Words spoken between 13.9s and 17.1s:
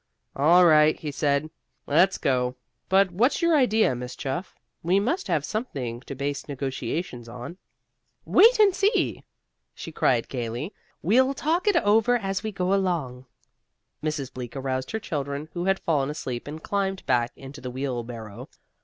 Mrs. Bleak aroused her children, who had fallen asleep, and climbed